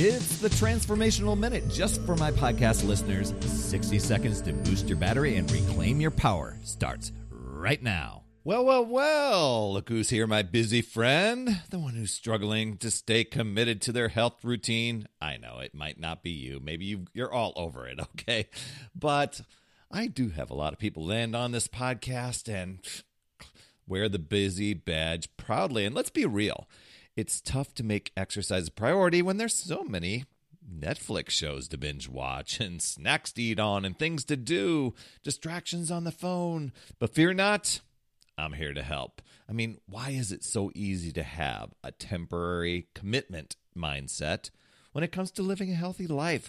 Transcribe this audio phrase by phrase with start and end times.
[0.00, 3.34] It's the Transformational Minute just for my podcast listeners.
[3.40, 8.22] 60 seconds to boost your battery and reclaim your power starts right now.
[8.44, 13.24] Well, well, well, look who's here, my busy friend, the one who's struggling to stay
[13.24, 15.08] committed to their health routine.
[15.20, 16.60] I know it might not be you.
[16.62, 18.46] Maybe you, you're all over it, okay?
[18.94, 19.40] But
[19.90, 22.78] I do have a lot of people land on this podcast and
[23.84, 25.84] wear the busy badge proudly.
[25.84, 26.68] And let's be real,
[27.18, 30.24] it's tough to make exercise a priority when there's so many
[30.72, 35.90] Netflix shows to binge watch and snacks to eat on and things to do, distractions
[35.90, 36.72] on the phone.
[37.00, 37.80] But fear not,
[38.38, 39.20] I'm here to help.
[39.48, 44.50] I mean, why is it so easy to have a temporary commitment mindset
[44.92, 46.48] when it comes to living a healthy life?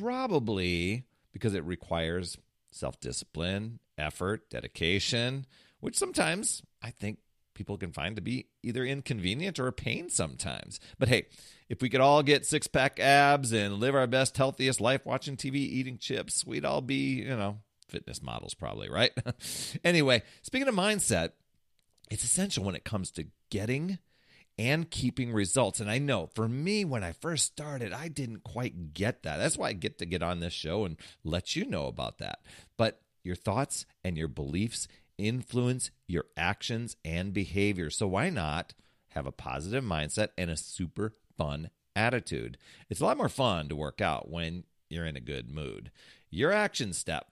[0.00, 2.38] Probably because it requires
[2.70, 5.44] self discipline, effort, dedication,
[5.80, 7.18] which sometimes I think
[7.54, 10.80] people can find to be either inconvenient or a pain sometimes.
[10.98, 11.26] But hey,
[11.68, 15.36] if we could all get six pack abs and live our best, healthiest life watching
[15.36, 19.12] TV, eating chips, we'd all be, you know, fitness models, probably, right?
[19.84, 21.30] anyway, speaking of mindset,
[22.10, 23.98] it's essential when it comes to getting
[24.58, 25.80] and keeping results.
[25.80, 29.38] And I know for me, when I first started, I didn't quite get that.
[29.38, 32.40] That's why I get to get on this show and let you know about that.
[32.76, 34.86] But your thoughts and your beliefs
[35.18, 37.90] influence your actions and behavior.
[37.90, 38.74] So why not
[39.08, 42.58] have a positive mindset and a super fun attitude?
[42.88, 45.90] It's a lot more fun to work out when you're in a good mood.
[46.30, 47.26] Your action step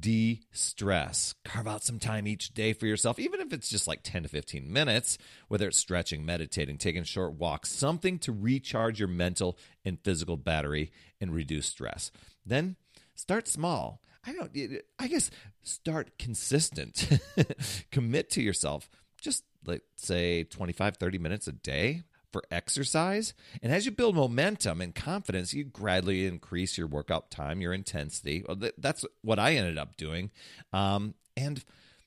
[0.00, 1.34] de stress.
[1.44, 4.28] Carve out some time each day for yourself, even if it's just like 10 to
[4.28, 5.18] 15 minutes,
[5.48, 10.90] whether it's stretching, meditating, taking short walks, something to recharge your mental and physical battery
[11.20, 12.10] and reduce stress.
[12.44, 12.76] Then
[13.14, 14.00] start small.
[14.24, 14.56] I don't,
[14.98, 15.30] I guess
[15.62, 17.08] start consistent.
[17.90, 18.88] Commit to yourself.
[19.20, 22.02] Just like say 25, 30 minutes a day
[22.32, 23.34] for exercise.
[23.62, 28.44] And as you build momentum and confidence, you gradually increase your workout time, your intensity.
[28.78, 30.30] That's what I ended up doing.
[30.72, 31.62] Um, and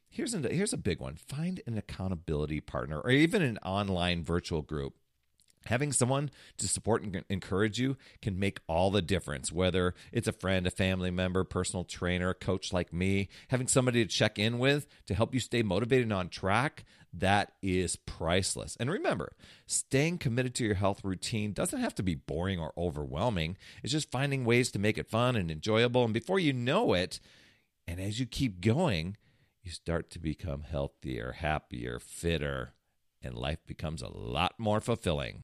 [0.09, 4.93] here's here's a big one find an accountability partner or even an online virtual group
[5.67, 10.31] Having someone to support and encourage you can make all the difference, whether it's a
[10.31, 13.29] friend, a family member, personal trainer, a coach like me.
[13.47, 17.53] Having somebody to check in with to help you stay motivated and on track, that
[17.61, 18.77] is priceless.
[18.79, 23.57] And remember, staying committed to your health routine doesn't have to be boring or overwhelming.
[23.81, 26.03] It's just finding ways to make it fun and enjoyable.
[26.03, 27.19] And before you know it,
[27.87, 29.17] and as you keep going,
[29.63, 32.73] you start to become healthier, happier, fitter
[33.25, 35.43] and life becomes a lot more fulfilling.